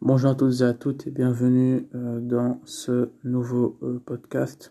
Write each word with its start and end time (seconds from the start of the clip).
Bonjour 0.00 0.30
à 0.30 0.34
toutes 0.36 0.60
et 0.60 0.62
à 0.62 0.74
toutes 0.74 1.08
et 1.08 1.10
bienvenue 1.10 1.88
euh, 1.96 2.20
dans 2.20 2.60
ce 2.64 3.10
nouveau 3.24 3.76
euh, 3.82 3.98
podcast. 3.98 4.70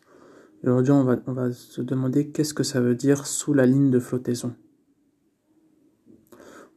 Aujourd'hui, 0.64 0.94
on 0.94 1.04
va, 1.04 1.52
se 1.52 1.82
demander 1.82 2.30
qu'est-ce 2.30 2.54
que 2.54 2.64
ça 2.64 2.80
veut 2.80 2.96
dire 2.96 3.28
sous 3.28 3.54
la 3.54 3.66
ligne 3.66 3.92
de 3.92 4.00
flottaison. 4.00 4.56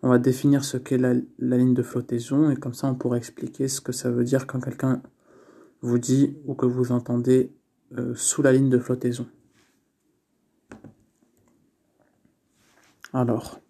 On 0.03 0.09
va 0.09 0.19
définir 0.19 0.65
ce 0.65 0.79
qu'est 0.79 0.99
la, 0.99 1.15
ligne 1.39 1.75
de 1.75 1.83
flottaison 1.85 2.51
et 2.51 2.57
comme 2.57 2.75
ça 2.75 2.89
on 2.89 2.97
pourra 2.97 3.19
expliquer 3.19 3.69
ce 3.69 3.81
que 3.81 3.93
ça 3.93 4.11
veut 4.11 4.25
dire 4.25 4.49
quand 4.49 4.59
quelqu'un 4.59 5.01
vous 5.81 6.01
dit 6.01 6.37
ou 6.45 6.55
que 6.55 6.67
vous 6.67 6.91
entendez 6.91 7.53
euh, 7.97 8.17
sous 8.17 8.43
la 8.43 8.51
ligne 8.51 8.69
de 8.69 8.81
flottaison. 8.81 9.29
Alors, 13.13 13.61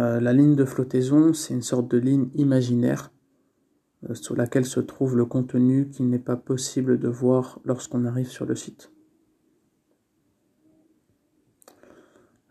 euh, 0.00 0.18
la 0.18 0.32
ligne 0.32 0.56
de 0.56 0.64
flottaison, 0.64 1.34
c'est 1.34 1.52
une 1.52 1.62
sorte 1.62 1.90
de 1.90 1.98
ligne 1.98 2.30
imaginaire 2.34 3.12
euh, 4.08 4.14
sur 4.14 4.34
laquelle 4.34 4.64
se 4.64 4.80
trouve 4.80 5.14
le 5.14 5.26
contenu 5.26 5.90
qu'il 5.90 6.08
n'est 6.08 6.18
pas 6.18 6.36
possible 6.36 6.98
de 6.98 7.08
voir 7.08 7.60
lorsqu'on 7.66 8.06
arrive 8.06 8.28
sur 8.28 8.46
le 8.46 8.54
site. 8.54 8.92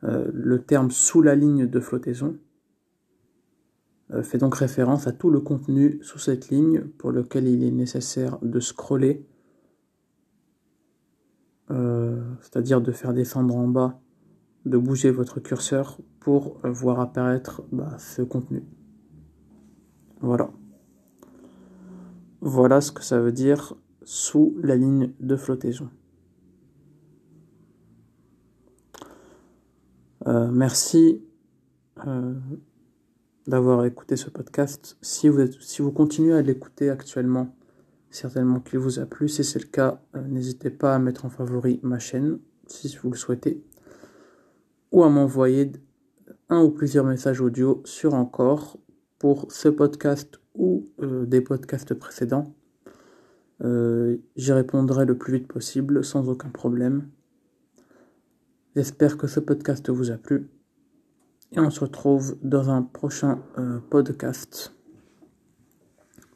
Euh, 0.03 0.29
le 0.31 0.61
terme 0.61 0.91
sous 0.91 1.23
la 1.23 1.35
ligne 1.35 1.65
de 1.65 1.79
flottaison 1.79 2.37
fait 4.23 4.39
donc 4.39 4.55
référence 4.55 5.05
à 5.05 5.11
tout 5.11 5.29
le 5.29 5.39
contenu 5.39 5.99
sous 6.01 6.17
cette 6.17 6.49
ligne 6.49 6.81
pour 6.81 7.11
lequel 7.11 7.47
il 7.47 7.63
est 7.63 7.69
nécessaire 7.69 8.39
de 8.41 8.59
scroller, 8.59 9.23
c'est-à-dire 11.67 12.81
de 12.81 12.91
faire 12.91 13.13
descendre 13.13 13.55
en 13.55 13.67
bas 13.67 14.01
de 14.69 14.77
bouger 14.77 15.09
votre 15.11 15.39
curseur 15.39 15.97
pour 16.19 16.59
euh, 16.63 16.71
voir 16.71 16.99
apparaître 16.99 17.63
bah, 17.71 17.97
ce 17.97 18.21
contenu. 18.21 18.63
Voilà. 20.21 20.51
Voilà 22.41 22.79
ce 22.79 22.91
que 22.91 23.03
ça 23.03 23.19
veut 23.19 23.31
dire 23.31 23.75
sous 24.03 24.55
la 24.61 24.75
ligne 24.75 25.11
de 25.19 25.35
flottaison. 25.35 25.89
Euh, 30.27 30.49
merci 30.51 31.21
euh, 32.05 32.35
d'avoir 33.47 33.85
écouté 33.85 34.15
ce 34.15 34.29
podcast. 34.29 34.97
Si 35.01 35.29
vous, 35.29 35.47
si 35.59 35.81
vous 35.81 35.91
continuez 35.91 36.33
à 36.33 36.41
l'écouter 36.41 36.89
actuellement, 36.89 37.55
certainement 38.11 38.59
qu'il 38.59 38.79
vous 38.79 38.99
a 38.99 39.05
plu. 39.05 39.27
Si 39.27 39.43
c'est 39.43 39.59
le 39.59 39.67
cas, 39.67 40.01
n'hésitez 40.27 40.69
pas 40.69 40.95
à 40.95 40.99
mettre 40.99 41.25
en 41.25 41.29
favori 41.29 41.79
ma 41.83 41.99
chaîne, 41.99 42.39
si 42.67 42.95
vous 43.01 43.09
le 43.09 43.17
souhaitez 43.17 43.63
ou 44.91 45.03
à 45.03 45.09
m'envoyer 45.09 45.71
un 46.49 46.61
ou 46.63 46.71
plusieurs 46.71 47.05
messages 47.05 47.41
audio 47.41 47.81
sur 47.85 48.13
encore 48.13 48.77
pour 49.19 49.51
ce 49.51 49.69
podcast 49.69 50.39
ou 50.55 50.87
euh, 51.01 51.25
des 51.25 51.41
podcasts 51.41 51.93
précédents. 51.93 52.55
Euh, 53.61 54.17
j'y 54.35 54.53
répondrai 54.53 55.05
le 55.05 55.17
plus 55.17 55.33
vite 55.33 55.47
possible 55.47 56.03
sans 56.03 56.29
aucun 56.29 56.49
problème. 56.49 57.09
J'espère 58.75 59.17
que 59.17 59.27
ce 59.27 59.39
podcast 59.39 59.89
vous 59.89 60.11
a 60.11 60.17
plu 60.17 60.49
et 61.51 61.59
on 61.59 61.69
se 61.69 61.81
retrouve 61.81 62.37
dans 62.41 62.69
un 62.69 62.83
prochain 62.83 63.39
euh, 63.57 63.79
podcast. 63.89 64.73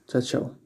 Ciao 0.07 0.21
ciao. 0.21 0.62